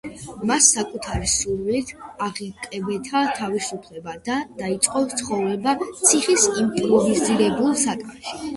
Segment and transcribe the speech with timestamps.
[0.51, 1.91] მან საკუთარი სურვილით
[2.27, 8.39] აღიკვეთა თავისუფლება და დაიწყო ცხოვრება ციხის იმპროვიზებულ საკანში.